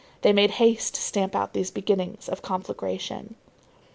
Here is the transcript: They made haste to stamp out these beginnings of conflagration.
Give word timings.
They 0.23 0.33
made 0.33 0.49
haste 0.49 0.95
to 0.95 1.01
stamp 1.03 1.35
out 1.35 1.53
these 1.53 1.69
beginnings 1.69 2.27
of 2.27 2.41
conflagration. 2.41 3.35